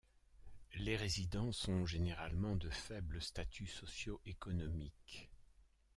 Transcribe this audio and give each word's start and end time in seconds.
Les 0.79 0.95
résidents 0.95 1.51
sont 1.51 1.85
généralement 1.85 2.55
de 2.55 2.71
faible 2.71 3.21
statut 3.21 3.67
socio-économique. 3.67 5.29